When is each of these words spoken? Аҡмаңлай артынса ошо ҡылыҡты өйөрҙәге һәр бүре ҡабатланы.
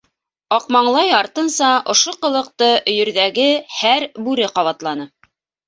Аҡмаңлай 0.55 1.11
артынса 1.17 1.67
ошо 1.93 2.15
ҡылыҡты 2.25 2.71
өйөрҙәге 2.95 3.47
һәр 3.77 4.09
бүре 4.27 4.51
ҡабатланы. 4.59 5.11